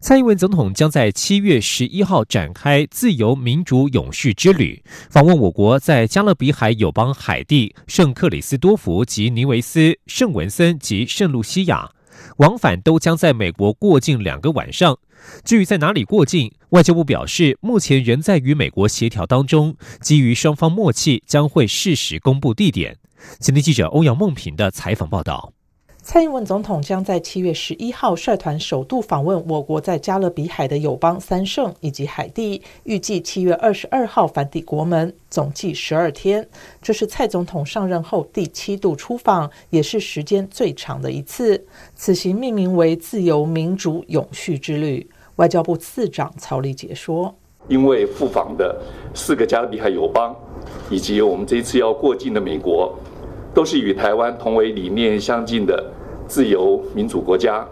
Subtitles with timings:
[0.00, 4.80] 蔡英文总统将在七月十一号展开自由民主永续之旅，
[5.10, 11.90] 访问我国在加勒比海友邦海地、圣克里斯多福及尼维斯、圣文森及圣露西亚，
[12.36, 14.96] 往返都将在美国过境两个晚上。
[15.44, 22.96] 至于在哪里过境，外交部表示，目前仍在与美国协调当中，基于双方默契，将会适时公布地点。
[23.40, 25.52] 前天记者欧阳梦平的采访报道。
[26.00, 36.48] 蔡英文总统将在七月十一号率团首度访问我国在加勒比海的友邦三圣以及海地，预计七月二十二号返抵国门，总计十二天。
[36.80, 41.62] 这是蔡总统上任后第七度出访，也是时间最长的一次。
[41.94, 45.06] 此行命名为“自由民主永续之旅”。
[45.36, 47.32] 外交部次长曹立杰说
[47.68, 48.80] ：“因为赴访的
[49.14, 50.34] 四个加勒比海友邦，
[50.90, 52.92] 以及我们这次要过境的美国，
[53.52, 55.84] 都是与台湾同为理念相近的。”
[56.28, 57.66] 自由民主国家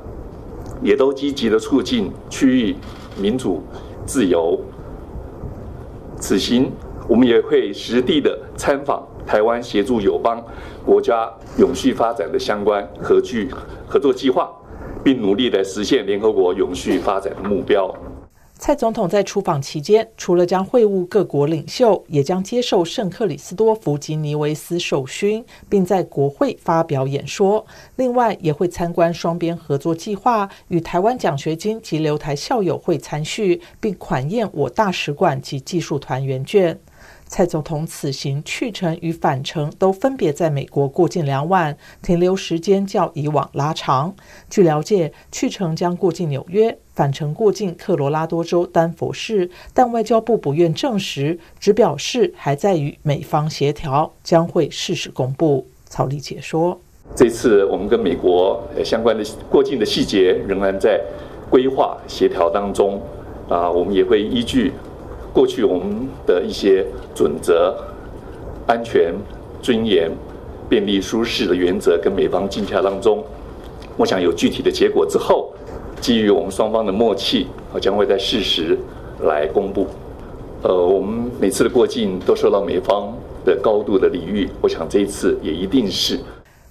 [0.82, 2.74] 也都积极的促进区域
[3.20, 3.62] 民主
[4.06, 4.58] 自由。
[6.18, 6.72] 此行
[7.06, 10.42] 我们也会实地的参访台湾，协助友邦
[10.86, 13.50] 国家永续发展的相关合具
[13.86, 14.50] 合作计划，
[15.04, 17.94] 并努力的实现联合国永续发展的目标。
[18.58, 27.64] 蔡总统在出访期间，除了将会晤各国领袖，也将接受圣克里斯多夫及尼维斯授勋，并在国会发表演说。
[27.96, 36.78] 另外，也会参观双边合作计划，与台湾奖学金及留台校友会参叙，并款宴我大使馆及技术团员券。
[37.28, 44.14] 蔡总统此行去程与返程都分别在美国过境两晚，停留时间较以往拉长。
[44.48, 55.66] 据了解，去程将过境纽约，返程过境科罗拉多州丹佛市，但外交部不愿证实，只表示还在与美方协调，将会适时公布。
[55.84, 56.80] 曹丽解说：
[57.14, 60.98] 这次我们跟美国相关的过境的细节仍然在
[61.50, 62.98] 规划协调当中，
[63.46, 64.72] 啊，我们也会依据。
[65.34, 66.82] 过去我们的一些
[67.14, 67.76] 准则、
[68.66, 69.12] 安全、
[69.60, 70.10] 尊严、
[70.66, 73.22] 便利、舒适的原则，跟美方进洽当中，
[73.98, 75.52] 我想有具体的结果之后，
[76.06, 78.78] 基于我们双方的默契，我将会在适时
[79.24, 79.88] 来公布。
[80.62, 83.12] 呃，我们每次的过境都受到美方
[83.44, 86.20] 的高度的礼遇，我想这一次也一定是。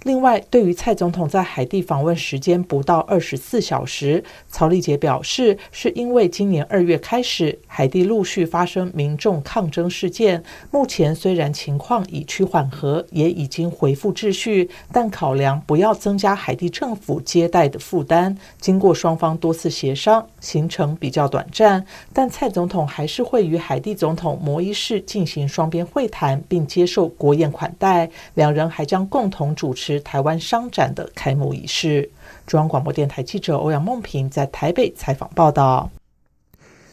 [0.05, 10.43] 另外，对于蔡总统在海地访问时间不到二十四小时，曹丽杰表示，是因为今年二月开始，海地陆续发生民众抗争事件。
[10.69, 21.83] 目前虽然情况已趋缓和，也已经恢复秩序，但考量不要增加海地政府接待的负担，经过双方多次协商，行程比较短暂。
[22.13, 28.07] 但蔡总统还是会与海地总统摩伊士进行双边会谈，并接受国宴款待。
[28.35, 29.94] 两人还将共同主持。
[30.01, 32.09] 台湾商展的开幕仪式，
[32.45, 35.89] 中央广播电台记者欧阳梦平在台北采访报道。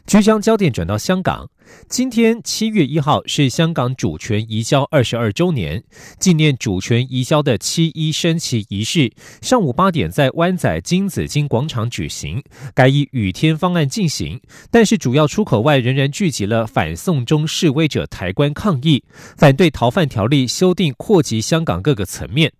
[0.04, 1.48] 将焦点转到香港，
[1.88, 5.82] 今天七月一号是香港主权移交二十二周年，
[6.18, 12.42] 纪念主权移交的七一升旗仪式，上午八点在湾仔金紫荆广场举行，
[12.74, 14.40] 改以雨天方案进行，
[14.72, 19.04] 但是主要出口外仍然聚集了反送中示威者抬棺抗议，
[19.36, 22.52] 反对逃犯条例修订扩及香港各个层面。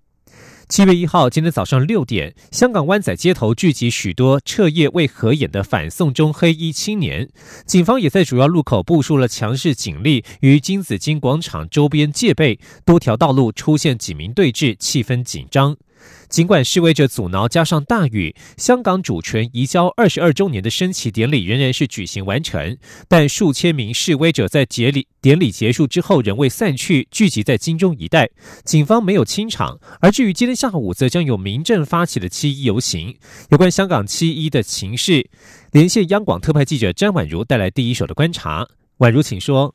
[0.73, 7.29] 七月一号，今天早上六点，香港湾仔街头聚集许多彻夜未合眼的反送中黑衣青年，
[7.67, 15.77] 警方也在主要路口部署了强势警力，与金紫荆广场周边戒备，多条道路出现警民对峙，气氛紧张。
[16.29, 22.77] 尽管示威者阻挠，加上大雨，香港主权移交二十二周年的升旗典礼仍然是举行完成。
[23.09, 28.31] 但数千名示威者在节礼典礼结束之后仍未散去，聚集在金钟一带。
[28.65, 29.79] 警方没有清场。
[30.01, 33.17] 而至于今天下午，则将有民政发起的七一游行。
[33.51, 35.29] 有关香港七一的情势，
[35.73, 38.67] 连线央广特派记者詹婉如带来第一手的观察。
[38.99, 39.75] 婉如，请说。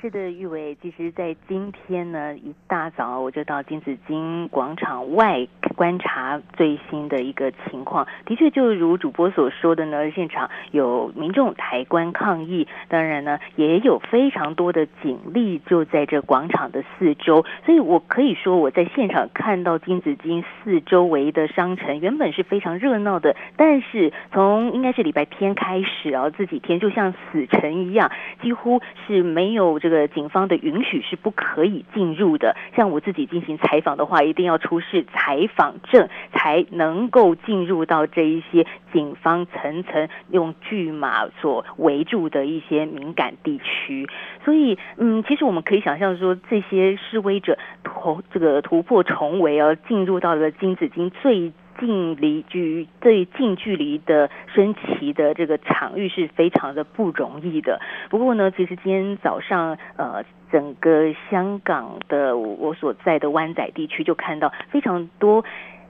[0.00, 8.06] 是的，玉伟，其实，在今天呢，一大早我就到金紫荆广场外观察最新的一个情况。
[8.26, 17.44] 的确，就如主播所说的呢，现场有民众抬棺抗议，当然呢，也有非常多的警力就在这广场的四周。
[17.64, 28.10] 所以我可以说，我在现场看到金紫荆四周围的商城原本是非常热闹的，但是从应该是礼拜天开始啊，这几天就像死城一样，
[28.42, 32.56] 几乎是没有这个警方的允许是不可以进入的。
[32.74, 44.08] 像我自己进行采访的话，一定要出示采访证才能够进入到这一些警方层层用巨马所围住的一些敏感地区。
[44.44, 51.52] 所以，嗯，其实我们可以想象说，这些示威者突这个突破重围而进入到了金紫荆最。
[51.78, 57.80] 近离距最近距离的升旗的这个场域是非常的不容易的。
[58.10, 65.44] 不过呢，其实今天早上，呃，整个香港的我所在的湾仔地区就看到非常多。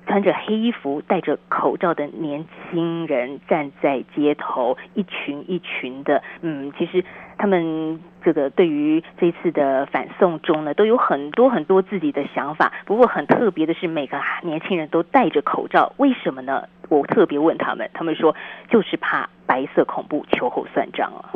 [0.07, 6.23] 穿着黑衣服、戴着口罩的年轻人站在街头，一群一群的。
[6.41, 7.05] 嗯，其实
[7.39, 12.73] 他们这个对于这次的反送中呢，都有很多很多自己的想法。
[12.85, 16.69] 不过很特别的是，每个年轻人都戴着口罩，为什么呢？
[16.89, 18.37] 我特别问他们，他们说
[18.69, 21.31] 就是怕白色恐怖秋后算账啊。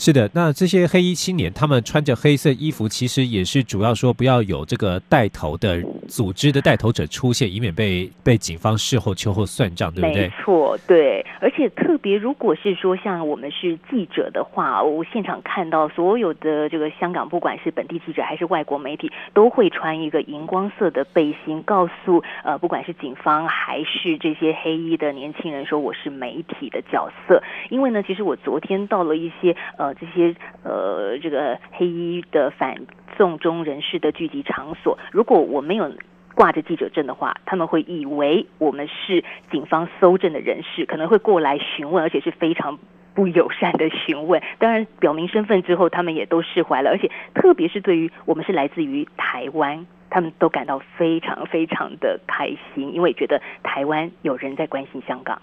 [0.00, 10.28] 是的，那这些黑衣青年，他们穿着黑色衣服，其实也是主要说不要有这个带头的组织的带头者出现，以免被被警方事后秋后算账，对不对？
[10.28, 11.26] 没错，对。
[11.40, 27.42] 而且特别，如果是说像我们是记者的话，我现场看到所有的这个香港，不管是本地记者还是外国媒体，都会穿一个荧光色的背心，告诉呃，不管是警方还是这些黑衣的年轻人，说我是媒体的角色。
[27.68, 29.87] 因为呢，其实我昨天到了一些呃。
[29.94, 32.76] 这些呃，这个黑衣的反
[33.16, 35.92] 送中人士的聚集场所，如果我没有
[36.34, 42.78] 挂着记者证的话，他们会以为我们是警方搜证的人士，可能会过来询问，而且是非常
[43.14, 44.40] 不友善的询问。
[44.58, 55.40] 当然，表明身份之后，他们也都释怀了，而且特别是对于我们是来自于台湾，他们都感到非常非常的开心，因为觉得台湾有人在关心香港。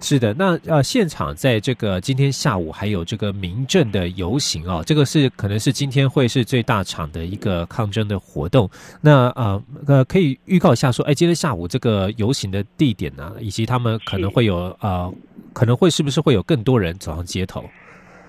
[0.00, 8.70] 是的，那呃，现场在这个今天下午还有这个民政的游行哦，这个是可能是今天会是最大场的一个抗争的活动。
[9.00, 15.12] 那呃呃，可以预告一下说，哎，今天下午这个游行的地点呢，以及他们可能会有呃，
[15.52, 17.64] 可能会是不是会有更多人走上街头？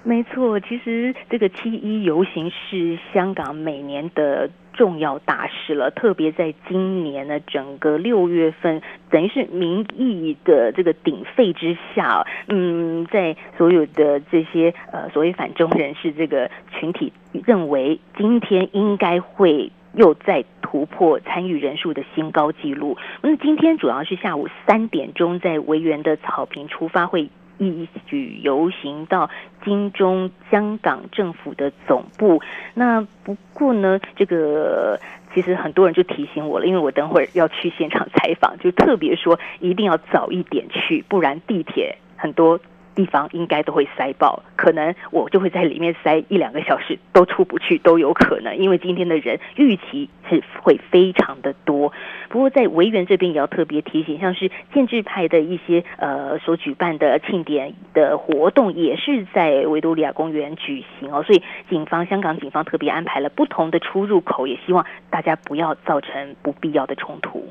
[0.04, 4.50] 没错，其实这个七一游行是香港每年的。
[4.72, 17.12] 重要大事了，特别在今年呢，整个六月份，等于是民意的这个鼎沸之下，嗯，在所有的这些呃所谓反中人士这个群体
[17.46, 22.98] 认为，今天应该会又再突破参与人数的新高纪录。
[23.22, 27.30] 那今天主要是下午三点钟在维园的草坪出发会。
[27.62, 29.30] 一举游行到
[29.64, 32.42] 金钟香港政府的总部。
[32.74, 35.00] 那不过呢，这个
[35.34, 42.60] 其实很多人就提醒我了，因为我等会儿要去现场采访，就特别说一定要早一点去，不然地铁很多。
[42.96, 51.92] 地方应该都会塞爆，可能我就会在里面塞一两个小时都出不去都有可能，因为今天的人预期是会非常的多。
[52.30, 67.48] 不过在维园这边也要特别提醒，像是建制派的一些呃所举办的庆典的活动，也是在维多利亚公园举行哦，所以警方香港警方特别安排了不同的出入口，也希望大家不要造成不必要的冲突。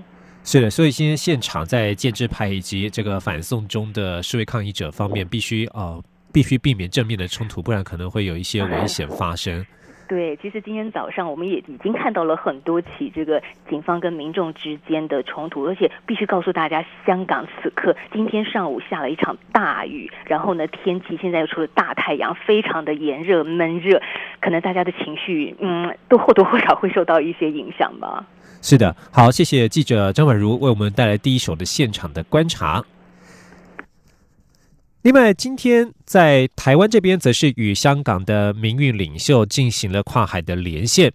[0.50, 6.02] 是的，所以今天现场在建制派以及这个反送中的示威抗议者方面，必须呃
[6.32, 9.62] 必须避免正面的冲突，不然可能会有一些危险发生。
[10.08, 24.00] 对，其实今天早上我们也已经看到了很多起这个警方跟民众之间的冲突，而且必须告诉大家，香港此刻今天上午下了一场大雨，然后呢天气现在又出了大太阳，非常的炎热闷热，
[24.40, 28.24] 可能大家的情绪嗯都或多或少会受到一些影响吧。
[28.60, 32.84] 是的，好，谢谢记者张婉如为我们带来第一手的现场的观察。
[35.02, 41.12] 另外，今天在台湾这边，则是与香港的民运领袖进行了跨海的连线。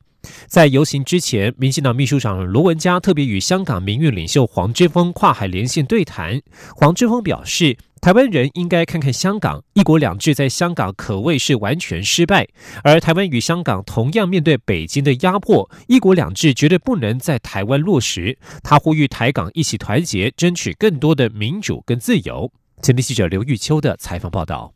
[0.47, 6.41] 在游行之前，民进党秘书长罗文嘉特别与香港民运领袖黄之锋跨海连线对谈。
[6.75, 7.77] 黄之锋表示。
[8.03, 12.45] 台湾人应该看看香港，一国两制在香港可谓是完全失败，
[12.83, 18.37] 而台湾与香港同样面对北京的压迫，一国两制绝对不能在台湾落实。
[18.61, 22.51] 他呼吁台港一起团结，争取更多的民主跟自由。
[22.81, 24.73] 前天记者刘玉秋的采访报道。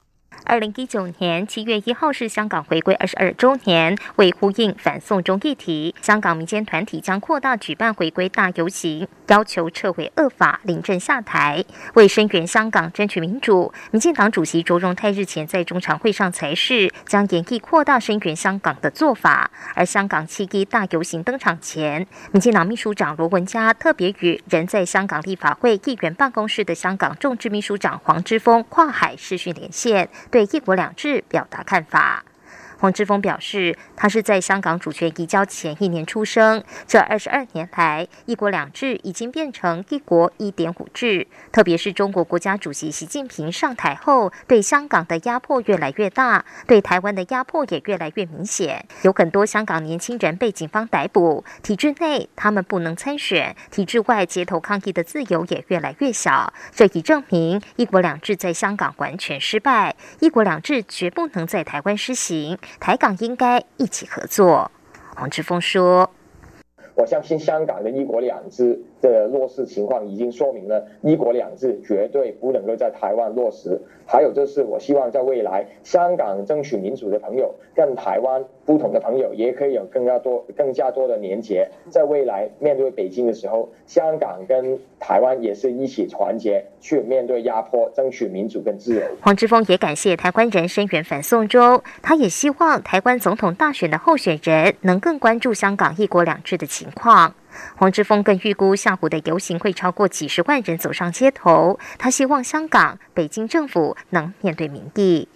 [0.48, 11.66] 二零一九年七月一号是香港回归二十二周年，为呼应反送中议题，香港民间团体将扩大举办回归大游行，要求撤回恶法、临阵下台。
[11.96, 19.52] 为声援香港、争取民主，民进党主席卓荣泰日前在中常会上才是将演绎扩大声援香港的做法。
[19.76, 30.08] 而香港七一大游行登场前，民进党秘书长罗文嘉特别与人在香港立法会议员办公室的香港众志秘书长黄之锋跨海视讯连线。
[30.38, 32.24] “对一国两制”表达看法。
[32.80, 36.64] 黄之锋表示，他是在香港主权移交前一年出生。
[36.88, 41.28] 这二十二年来，一国两制已经变成一国一点五制。
[41.52, 48.86] 特别是中国国家主席习近平上台后，对香港的压迫越来越大，对台湾的压迫也越来越明显。
[49.02, 56.54] 有很多香港年轻人被警方逮捕，体制内他们不能参选，体制外街头抗议的自由也越来越小。
[56.72, 62.58] 这已证明一国两制在香港完全失败，一国两制绝不能在台湾施行。
[62.80, 64.70] 台港应该一起合作，
[65.16, 66.10] 黄志峰说
[66.96, 73.80] ：“我相信香港的一国两制。”的落实情况已经说明了“一国两制”绝对不能够在台湾落实。
[74.06, 81.70] 还有就是，我希望在未来，香港争取民主的朋友跟台湾不同的朋友也可以有更加多、更加多的连结。
[81.90, 89.02] 在未来面对北京的时候，香港跟台湾也是一起团结去面对压迫，争取民主跟自由。
[89.22, 97.34] 黄之锋也感谢台湾人声援反送中，他也希望台湾总统大选的候选人能更关注香港“一国两制”的情况。
[97.76, 101.80] 黄之锋更预估下午的游行会超过几十万人走上街头。
[101.98, 105.28] 他希望香港、北京政府能面对民意。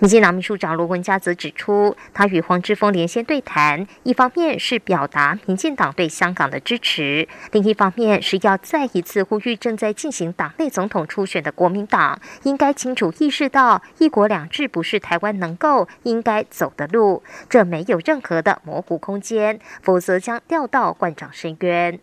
[0.00, 21.98] 民进党秘书长罗文嘉则指出，他与黄之锋连线对谈，一方面是表达民进党对香港的支持，另一方面是要再一次呼吁正在进行党内总统初选的国民党，应该清楚意识到“一国两制”不是台湾能够、应该走的路，这没有任何的模糊空间，否则将掉到万丈深渊。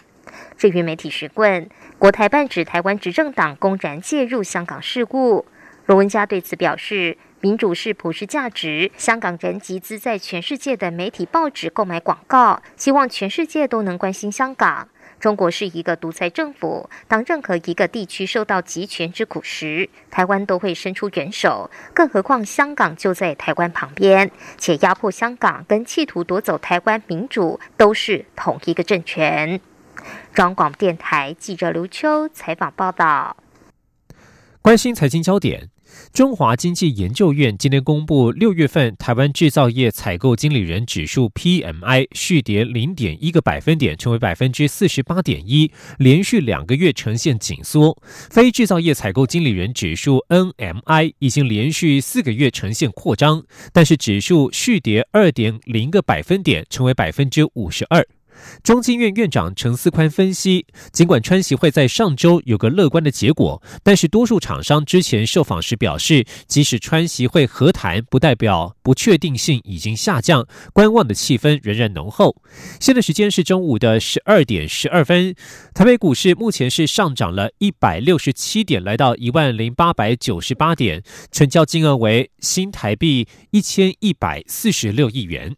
[0.57, 5.45] 至于媒体询问，国台办指台湾执政党公然介入香港事务，
[5.85, 7.17] 罗文嘉对此表示。
[7.45, 8.91] 民主是普世价值。
[8.97, 14.89] 香港人集资在全世界的媒体、报纸购买广告，希望全世界都能关心香港。
[15.19, 21.69] 中国是一个独裁政府，当任何一个地区受到集权之苦时，台湾都会伸出援手。
[21.93, 29.61] 更何况香港就在台湾旁边，且压迫香港跟企图夺走台湾民主都是同一个政权。
[30.33, 33.37] 中广电台记者刘秋采访报道。
[34.63, 35.69] 关心财经焦点。
[36.13, 48.01] 中华经济研究院今天公布，六月份台湾制造业采购经理人指数 PMI 续跌零点一个百分点，成为百分之四十八点一，连续两个月呈现紧缩。
[48.29, 58.05] 非制造业采购经理人指数 NMI 已经连续四个月呈现扩张，但是指数续跌二点零个百分点，成为百分之五十二。
[58.63, 72.35] 中经院院长陈思宽分析，尽管川协会在上周有个乐观的结果，但是多数厂商之前受访时表示，即使川协会和谈，不代表不确定性已经下降，观望的气氛仍然浓厚。
[72.79, 75.35] 现在时间是中午的十二点十二分，
[75.73, 85.55] 台北股市目前是上涨了一百六十七点，来到一万零八百九十八点，成交金额为新台币一千一百四十六亿元。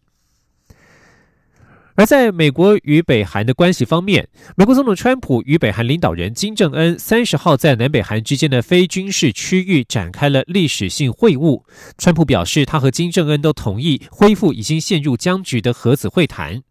[1.98, 11.60] 而在美国与北韩的关系方面，美国总统川普与北韩领导人金正恩三十号在南北韩之间的非军事区域展开了历史性会晤。
[11.98, 16.62] 川普表示，他和金正恩都同意恢复已经陷入僵局的核子会谈。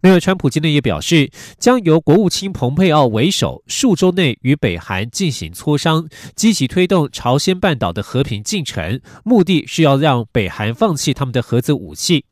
[0.00, 1.28] 另外，川普今天也表示，
[1.58, 12.26] 将由国务卿蓬佩奥为首，数周内与北韩进行磋商，积极推动朝鲜半岛的和平进程，目的是要让北韩放弃他们的核子武器。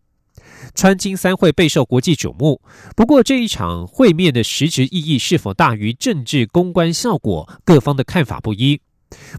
[0.74, 2.60] 川金三会备受国际瞩目，
[2.96, 8.80] 不过这一场会面的实质意义是否大于政治公关效果，各方的看法不一。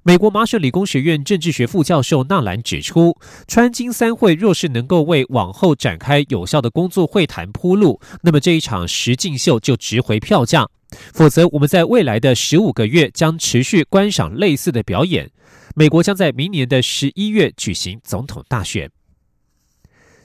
[0.04, 10.66] 美国麻省理工学院政治学副教授纳兰指出，川金三会若是能够为往后展开有效的工作会谈铺路，那么这一场实境秀就值回票价；
[11.14, 15.32] 否则，我们在未来的十五个月将持续观赏类似的表演。
[15.74, 18.92] 美国将在明年的十一月举行总统大选。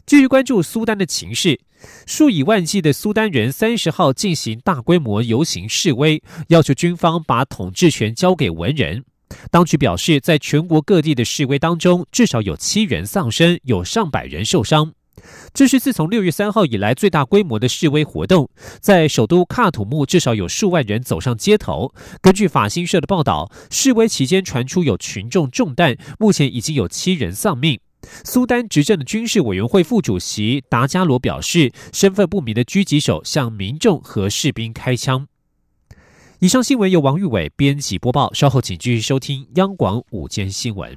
[0.06, 1.58] 继续关注苏丹的情势，
[2.06, 9.04] 数以万计的苏丹人三十号进行大规模游行示威，要求军方把统治权交给文人。
[9.50, 14.92] 当局表示，在全国各地的示威当中，至少有七人丧生，有上百人受伤。
[15.52, 18.48] 这是自从六月三号以来最大规模的示威活动，
[18.80, 21.92] 在首都喀土穆至少有数万人走上街头。
[22.22, 27.80] 根据法新社的报道，示威期间传出有群众中弹，目前已经有七人丧命。
[28.24, 35.26] 苏丹执政的军事委员会副主席达加罗表示，身份不明的狙击手向民众和士兵开枪。
[36.38, 40.96] 以上新闻由王玉伟编辑播报，稍后请继续收听央广午间新闻。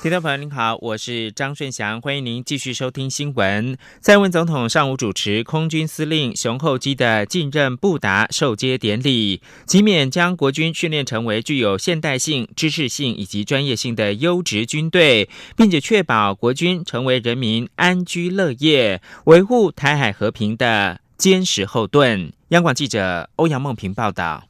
[0.00, 3.76] 听众朋友您好，我是张顺祥，欢迎您继续收听新闻。
[4.00, 22.32] 蔡文总统上午主持空军司令熊厚基的继任布达授接典礼，即勉将国军训练成为具有现代性、知识性以及专业性的优质军队，并且确保国军成为人民安居乐业、维护台海和平的坚实后盾。
[22.50, 24.47] 央广记者欧阳梦平报道。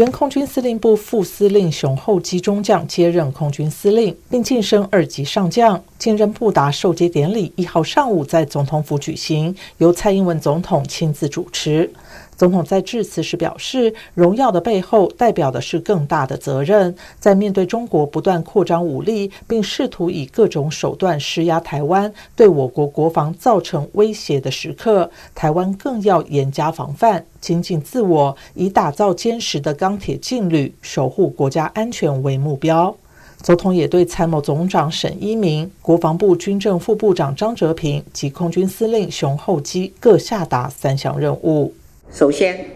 [0.00, 5.78] 原空军司令部副司令熊厚基中将接任空军司令，并晋升二级上将。
[5.98, 11.92] 晋任布达授接典礼一号上午在总统府举行，由蔡英文总统亲自主持。
[12.40, 16.96] 总统在致辞时表示，荣耀的背后代表的是更大的责任。
[17.18, 32.96] 在面对中国不断扩张武力，并试图以各种手段施压台湾，对我国国防造成威胁的时刻，台湾更要严加防范，精进自我，以打造坚实的钢铁劲旅，守护国家安全为目标。
[33.42, 41.70] 总统也对参谋总长沈一鸣、国防部军政副部长张哲平及空军司令熊厚基各下达三项任务。
[42.12, 42.66] 首先，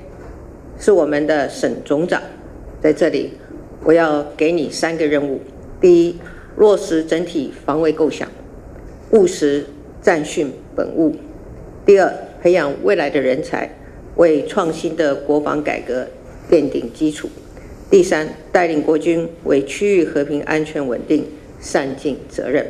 [0.78, 2.22] 是我们的沈总长
[2.80, 3.32] 在这里，
[3.82, 5.40] 我要给你三个任务：
[5.80, 6.16] 第一，
[6.56, 8.28] 落实整体防卫构想，
[9.10, 9.66] 务实
[10.00, 11.10] 战训本务；
[11.84, 13.68] 第二，培养未来的人才，
[14.14, 16.06] 为创新的国防改革
[16.48, 17.26] 奠定基础；
[17.90, 21.26] 第三，带领国军为区域和平安全稳定
[21.60, 22.64] 善尽责任。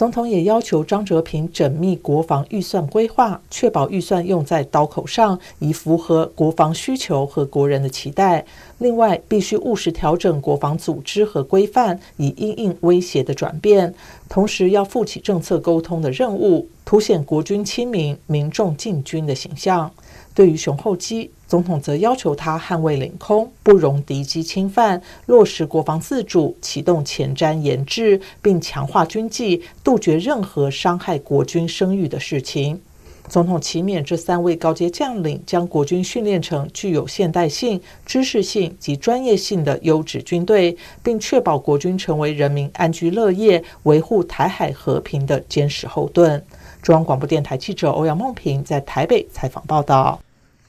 [0.00, 8.46] 总统也要求张哲平缜密国防预算规划，确保预算用在刀口上，以符合国防需求和国人的期待。
[8.78, 13.94] 另外，必须务实调整国防组织和规范，以应应威胁的转变。
[14.26, 19.90] 同时，要负起政策沟通的任务，凸显国军亲民、民众进军的形象。
[20.40, 32.80] 对于熊厚基，总统则要求他捍卫领空，不容敌机侵犯，落实国防自主，启动前瞻研制，并强化军纪，杜绝任何伤害国军声誉的事情。
[33.28, 46.42] 总统启勉这三位高阶将领，将国军训练成具有现代性、知识性及专业性的优质军队，并确保国军成为人民安居乐业、维护台海和平的坚实后盾。
[46.80, 50.18] 中央广播电台记者欧阳梦平在台北采访报道。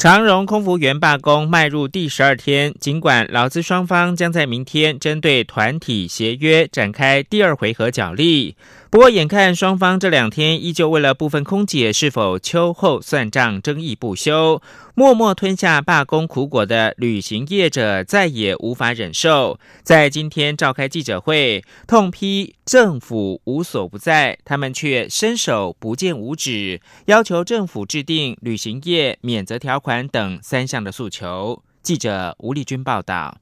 [0.01, 8.55] 长荣空服员罢工迈入第十二天，尽管劳资双方将在明天针对团体协约展开第二回合角力，
[8.91, 14.61] 不过眼看双方这两天依旧为了部分空姐是否秋后算账争议不休。
[14.95, 31.63] 默默吞下罢工苦果的旅行业者再也无法忍受，在今天召开记者会，痛批政府无所不在，他们却伸手不见五指，要求政府制定旅行业免责条款等三项的诉求。
[31.81, 33.37] 记者吴丽君报道。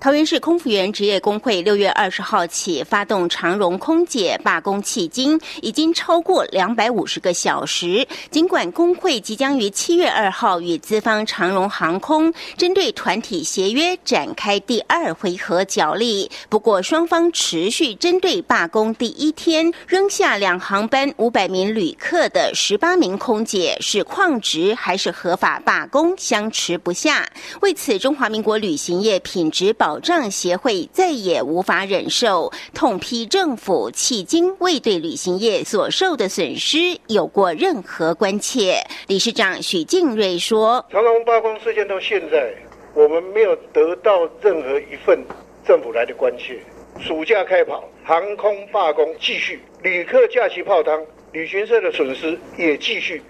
[0.00, 8.06] 桃园市空服员职业工会六月二十号起发动长荣空姐罢工，迄今已经超过两百五十个小时。
[8.30, 27.26] 尽管工会即将于七月二号与资方长荣航空针对团体协约展开第二回合角力，不过双方持续针对罢工第一天扔下两航班五百名旅客的十八名空姐是旷职还是合法罢工相持不下。
[27.62, 38.82] 为此，中华民国旅行业品质保保障协会再也无法忍受，痛批政府迄今未对旅行业所受的损失有过任何关切。
[39.08, 42.54] 理事长许敬瑞说：“长隆罢工事件到现在，
[42.94, 45.22] 我们没有得到任何一份
[45.66, 46.58] 政府来的关切。
[46.98, 50.98] 暑假开跑，航空罢工继续，旅客假期泡汤，
[51.32, 53.20] 旅行社的损失也继续，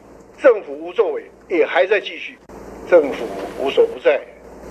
[0.40, 2.38] 政府无作为也还在继续，
[2.88, 3.25] 政府
[3.59, 4.23] 无所不在。”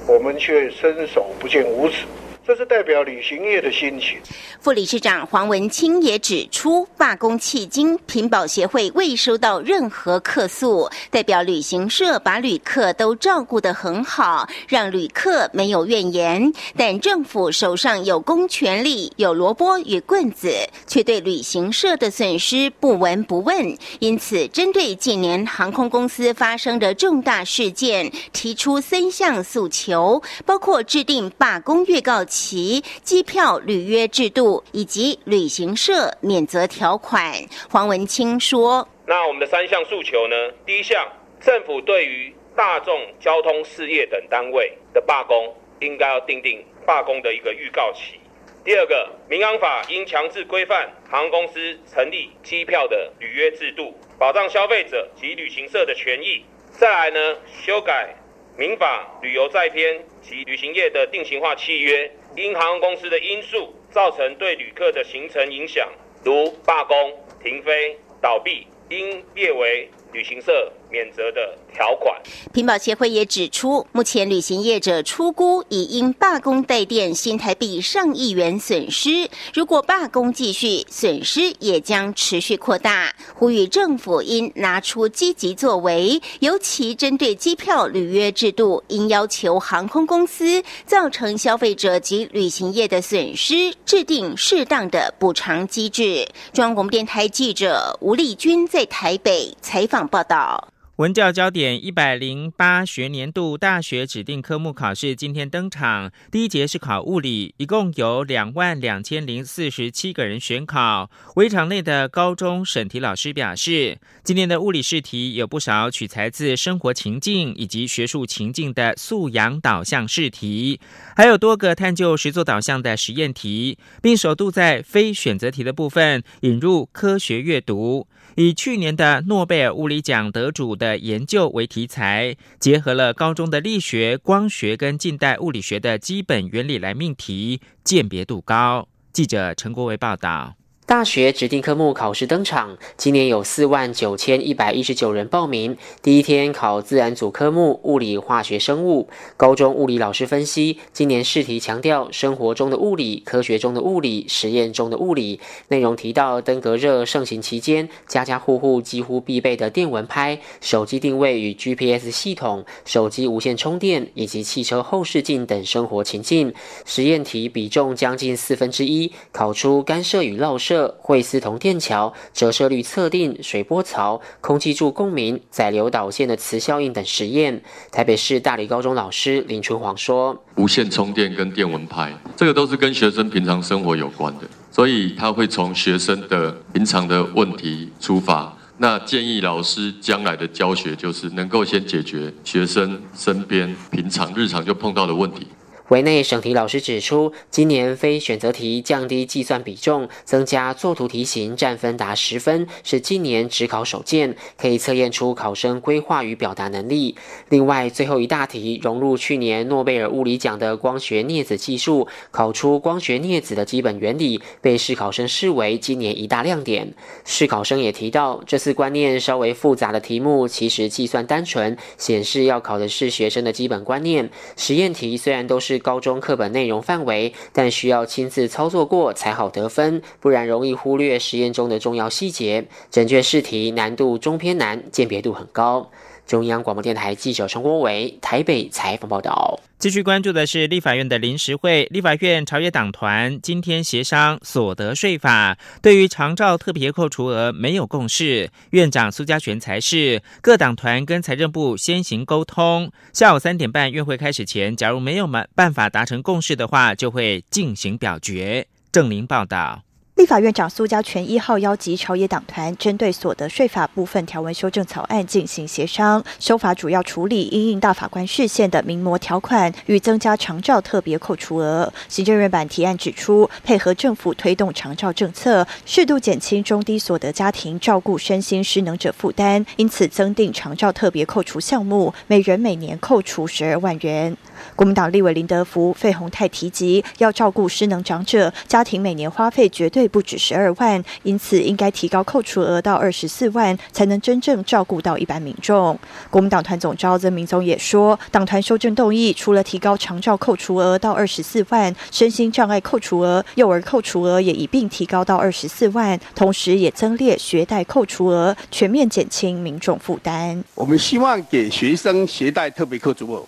[0.07, 2.05] 我们却伸手不见五指。
[2.45, 4.17] 这是代表旅行业的心情。
[4.59, 16.51] 副理事长黄文清也指出，罢工迄今，屏保协会未收到任何客诉，代表旅行社把旅客都照顾得很好，让旅客没有怨言。
[16.75, 20.53] 但政府手上有公权力，有萝卜与棍子，
[20.85, 23.77] 却对旅行社的损失不闻不问。
[23.99, 32.25] 因此，针对近年航空公司发生的重大事件，提出三项诉求，包括制定罢工预告。
[32.33, 37.31] 其机票履约制度以及旅行社免责条款，
[37.69, 40.35] 黄文清说：“那我们的三项诉求呢？
[40.65, 41.07] 第一项，
[41.39, 48.17] 政府对于大众交通事业等单位的罢工，应该要定定罢工的一个预告期；
[48.65, 58.15] 第二个，民航法应强制规范航空公司成立机票的履约制度，保障消费者及旅行社的权益；再来呢，修改
[58.57, 65.87] 民法旅游在编及旅行业的定型化契约。”因航空公司的因素造成对旅客的行程影响，
[66.23, 67.13] 如罢工、
[67.43, 70.71] 停飞、倒闭，应列为旅行社。
[70.93, 72.15] 免责的条款。
[72.53, 83.11] 屏保协会也指出，目前旅行业者出估已因罢工带电新台币上亿元损失，如果罢工继续，损失也将持续扩大。
[83.33, 96.27] 呼吁政府应拿出积极作为，尤其针对机票履约制度，应要求航空公司造成消费者及旅行业的损失，制定适当的补偿机制。
[96.53, 100.69] 中央广播电台记者吴丽君在台北采访报道。
[100.97, 111.09] 文教焦点一百零八学年度大学指定科目考试今天登场，第一节是考物理，一共有两万两千零四十七个人选考。
[111.35, 120.79] 围场内的高中审题老师表示，今年的物理试题有不少取材自生活情境以及学术情境的素养导向试题，
[121.15, 128.07] 还有多个探究实作导向的实验题，并首度在非选择题的部分引入科学阅读。
[128.35, 138.87] 以去年的诺贝尔物理奖得主的研究为题材，结合了高中的力学、光学跟近代物理学的基本原理来命题，鉴别度高。
[139.11, 140.55] 记者陈国维报道。
[140.85, 145.77] 大学指定科目考试登场，今年有四万九千一百一十九人报名。
[146.01, 149.07] 第一天考自然组科目物理、化学、生物。
[149.37, 155.39] 高中物理老师分析，今年试题强调生活中的物理、科学中的物理、实验中的物理。
[155.69, 166.53] 内容提到登革热盛行期间，家家户户几乎必备的电蚊拍、手机定位与 GPS 系统、手机无线充电以及汽车后视镜等生活情境。
[166.83, 170.72] 实验题比重将近四分之一，考出干涉与绕射。
[170.99, 177.61] 惠斯同电桥折射率测定、水波槽、空气柱共鸣、载流导线的磁效应等实验。
[177.91, 188.55] 台北市大理高中老师林春煌说：“无线充电跟电蚊拍，这个都是跟学生平常生活有关的，所以他会从学生的平常的问题出发。
[188.77, 195.47] 那建议老师将来的教学就是能够先解决学生身边平常日常就碰到的问题。”
[195.93, 207.15] 委内省题老师指出，今年非选择题降低计算比重，增加作图题型占分达十分，是今年只考首见，可以测验出考生规划与表达能力。
[207.49, 216.91] 另外，最后一大题融入去年诺贝尔物理奖的光学镊子技术，考出光学镊子的基本原理，被试考生视为今年一大亮点。
[217.23, 224.31] 试考生也提到，这次观念稍微复杂的题目，其实计算单纯，显示要考的是学生的基本观念。
[224.57, 225.82] 实验题虽然都是。
[225.83, 232.65] 高中课本内容范围，但需要亲自操作过才好得分，不然容易忽略实验中的重要细节。
[232.89, 235.91] 整卷试题难度中偏难，鉴别度很高。
[236.25, 239.59] 中央广播电台记者陈国伟台北采访报道。
[239.77, 248.49] 继续关注的是立法院的临时会，立法院朝野党团今天协商所得税法，对于长照特别扣除额没有共识。
[248.69, 258.65] 院长苏家全才是各党团跟财政部先行沟通，下午三点半院会开始前，假如没有办法达成共识的话，就会进行表决。
[258.91, 259.83] 郑林报道。
[260.15, 266.23] 立法院长苏家全一号邀集朝野党团，针对所得税法部分条文修正草案进行协商。
[266.39, 271.91] 修法主要处理因应大法官视线的名模条款与增加长照特别扣除额。
[272.07, 284.37] 行政院版提案指出，配合政府推动长照政策，适度减轻中低所得家庭照顾身心失能者负担，因此增订长照特别扣除项目，每人每年扣除十二万元。
[284.75, 295.97] 国民党立委林德福、费鸿泰提及，要照顾失能长者，家庭每年花费绝对不止十二万，因此应该提高扣除额到二十四万，才能真正照顾到一般民众。
[296.29, 310.63] 国民党团总召曾明宗也说，党团修正动议，除了提高长照扣除额到二十四万，身心障碍扣除额、幼儿扣除额也一并提高到二十四万，同时也增列学贷扣除额，全面减轻民众负担。
[310.75, 313.43] 我们希望给学生学贷特别扣除额。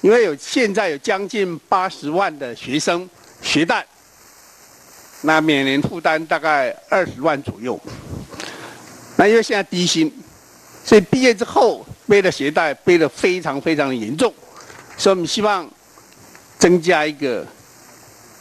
[0.00, 3.08] 因为有现在有将近八十万的学生
[3.42, 3.84] 学贷，
[5.22, 7.78] 那每年负担大概二十万左右。
[9.16, 10.12] 那因为现在低薪，
[10.84, 14.32] 所以毕业之后背的学贷背的非常非常的严重，
[14.96, 15.68] 所以我们希望
[16.58, 17.44] 增加一个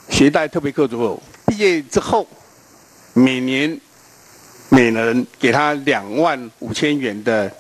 [0.10, 2.28] 学贷特别扣除后，毕业之后
[3.14, 3.80] 每年
[4.70, 7.52] 每人给他两万五千元的。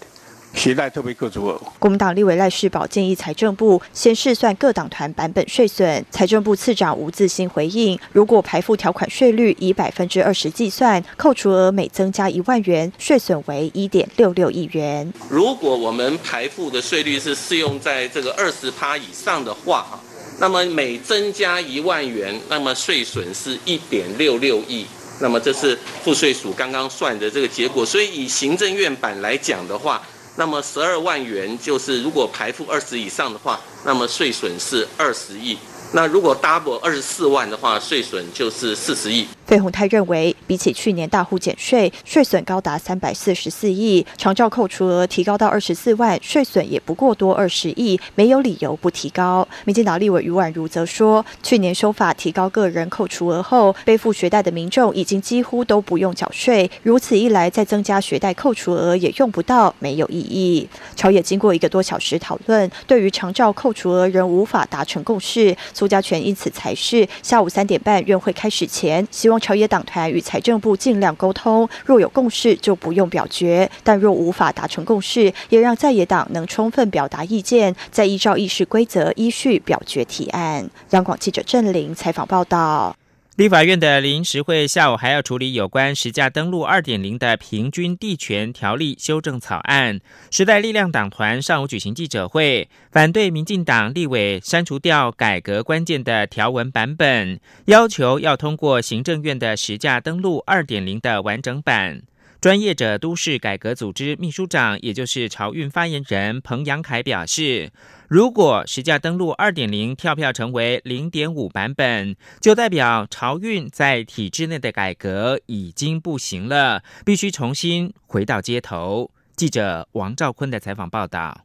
[0.57, 1.61] 携带特别扣除额。
[1.77, 6.03] 国民党立委赖世宝建议财政部先试算各党团版本税损。
[6.09, 15.13] 财政部次长吴自新回应：如果排付条款税率以百分之二十计算，扣除额每增加一万元，税损为一点六六亿元。
[15.29, 19.99] 如果我们排付的税率是适用在这个二十趴以上的话，哈，
[20.39, 24.87] 那么每增加一万元，那么税损是一点六六亿。
[25.19, 27.83] 那么这是赋税署刚刚算的这个结果。
[27.83, 29.99] 所以以行政院版来讲的话，
[30.37, 35.57] 那么十二万元就是如果排付二十以上的话，那么税损是二十亿。
[35.91, 39.27] 那如果 double 二十四万的话，税损就是四十亿。
[39.47, 49.47] 费鸿泰认为，比起去年大户减税，税损高达三百四十四亿，长照扣除额提高到二十四万，税损也不过多二十亿，没有理由不提高。
[49.63, 60.67] 民进党立委余婉如则说，去年修法提高个人扣除额后，背负学贷的民众已经几乎都不用缴税，如此一来，再增加学贷扣除额也用不到，没有意义。
[60.97, 65.55] 朝野经过一个多小时讨论，对于长照扣除额仍无法达成共识。
[65.73, 80.69] 苏家全因此才是下午三点半院会开始前，希望朝野党团与财政部尽量沟通，若有共识就不用表决；但若无法达成共识，也让在野党能充分表达意见，再依照议事规则依序表决提案。
[80.91, 82.95] 央广记者郑玲采访报道。
[83.37, 89.99] 立法院的临时会下午还要处理有关实价登录二点零的平均地权条例修正草案。
[90.31, 102.01] 时代力量党团上午举行记者会，反对民进党立委删除掉改革关键的条文版本，要求要通过行政院的实价登录二点零的完整版。
[102.47, 107.73] 专业者都市改革组织秘书长，也就是潮运发言人彭阳凯表示，
[108.07, 119.11] 如果实价登录二点零跳票成为零点五版本，就代表潮运在体制内的改革已经不行了，必须重新回到街头。
[119.35, 121.37] 记者王兆坤的采访报道。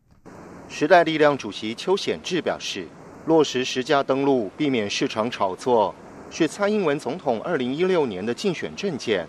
[0.69, 2.87] 时代力量主席邱显志表示，
[3.27, 5.93] 落实实价登录，避免市场炒作，
[6.31, 9.27] 是蔡英文总统二零一六年的竞选政见。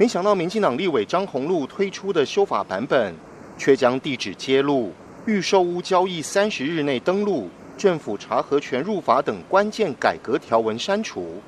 [0.00, 3.12] 没想到，民进党立委张宏禄推出的修法版本，
[3.58, 4.92] 却将地址揭露、
[5.26, 11.42] 预售屋交易三十日内登录、政府查核权入法等关键改革条文删除，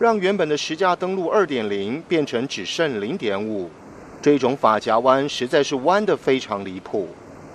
[0.00, 3.70] 让原本的实价登录二点零变成只剩零点五。
[4.20, 7.06] 这种法夹弯实在是弯得非常离谱。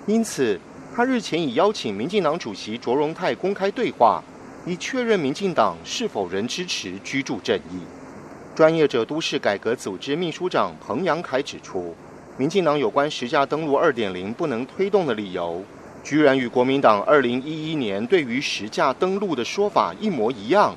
[0.06, 0.58] 因此，
[0.96, 4.24] 他日前已邀请民进党主席卓荣泰公开对话，
[4.64, 7.82] 以确认民进党是否仍支持居住正义。
[8.54, 11.94] 专业者都市改革组织秘书长彭阳凯指出，
[12.36, 15.62] 民进党有关实价登录二点零不能推动的理由，
[16.02, 20.74] 居然与国民党二零一一年对于实价登录的说法一模一样。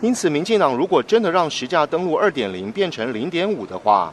[0.00, 4.12] 因此，民进党如果真的让实价登录二点零变成零点五的话，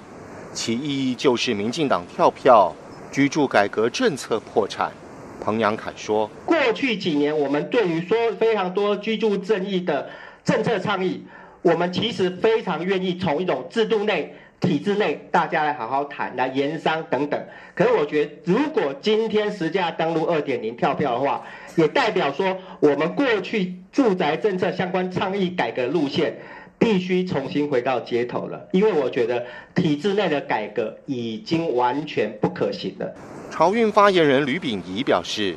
[0.54, 2.73] 其意义就是民进党跳票，
[3.12, 4.91] 居住改革政策破产。
[5.39, 10.10] 彭阳凯说：“过去几年，我们对于说非常多居住正义的
[10.43, 11.23] 政策倡议。”
[11.63, 17.41] 我们其实非常愿意从一种制度内、体制内，大家来好好谈、来研商等等。
[17.73, 21.41] 可是我觉得，如果今天实价登录二点零跳票的话，
[21.78, 26.38] 也代表说我们过去住宅政策相关倡议改革路线，
[26.78, 28.67] 必须重新回到街头了。
[28.73, 33.10] 因为我觉得体制内的改革已经完全不可行了。
[33.49, 35.56] 潮运发言人吕炳仪表示，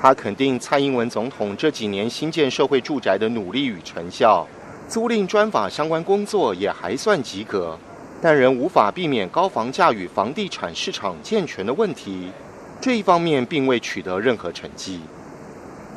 [0.00, 4.46] 他肯定蔡英文总统这几年新建社会住宅的努力与成效。
[4.90, 7.78] 租赁专法相关工作也还算及格，
[8.20, 12.32] 但仍无法避免高房价与房地产市场健全的问题。
[12.80, 14.98] 这一方面并未取得任何成绩。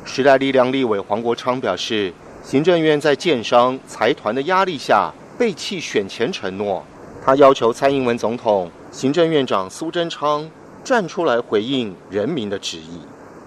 [0.04, 2.12] 时代力量立委黄国昌表示，
[2.44, 6.84] 行政院在建商财团的压力下背弃选前承诺，
[7.24, 10.48] 他要求蔡英文总统、行政院长苏贞昌
[10.84, 13.00] 站出来回应人民的质疑。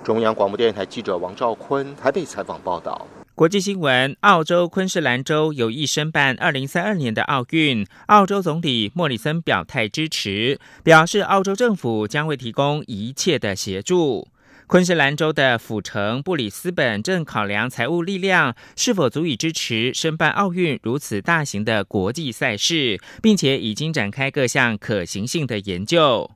[0.03, 3.07] 中央广播电台记者王兆坤台北采访报道。
[3.37, 14.27] 国际新闻：澳洲昆士兰州有意申办二零三二年的奥运，澳洲总理莫里森表态支持，表示澳洲政府将会提供一切的协助。
[14.65, 26.31] 昆士兰州的府城布里斯本正考量财务力量是否足以支持申办奥运如此大型的国际赛事，并且已经展开各项可行性的研究。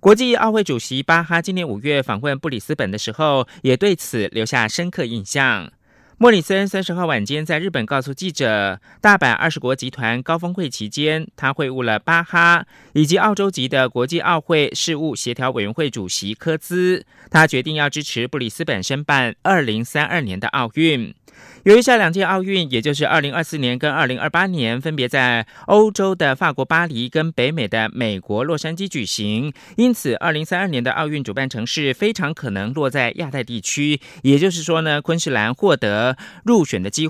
[0.00, 5.70] 国际奥会主席巴哈今年五月访问布里斯本的时候，也对此留下深刻印象。
[6.16, 17.04] 莫里森三十号晚间在日本告诉记者，大阪二十国集团高峰会期间，他会晤了巴哈以及澳洲籍的国际奥会事务协调委员会主席科兹。
[17.30, 21.12] 他决定要支持布里斯本申办二零三二年的奥运。
[21.64, 33.98] 由于下两届奥运，也就是二零二四年跟二零二八年，分别在欧洲的法国巴黎跟北美的美国洛杉矶举行，因此二零三二年的奥运主办城市非常可能落在亚太地区。
[34.20, 37.02] 也就是说呢，昆士兰获得入选的机